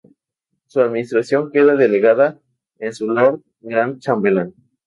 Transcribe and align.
Su 0.65 0.81
administración 0.81 1.51
queda 1.51 1.75
delegada 1.75 2.39
en 2.79 2.91
su 2.91 3.05
Lord 3.05 3.41
gran 3.59 3.99
chambelán. 3.99 4.55